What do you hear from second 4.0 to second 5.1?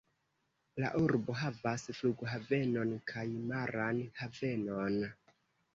havenon.